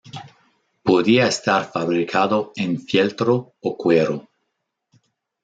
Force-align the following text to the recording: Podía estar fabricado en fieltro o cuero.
Podía 0.81 1.27
estar 1.27 1.63
fabricado 1.71 2.53
en 2.55 2.81
fieltro 2.87 3.53
o 3.61 3.77
cuero. 3.77 4.27